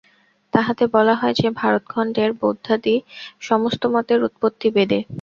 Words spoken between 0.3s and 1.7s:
তাহাতে বলা হয় যে,